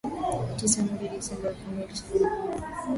Tisa 0.57 0.79
mwezi 0.85 1.07
Disemba 1.13 1.49
elfu 1.49 1.67
mbili 1.71 1.85
ishirini 1.93 2.23
na 2.23 2.29
moja 2.45 2.67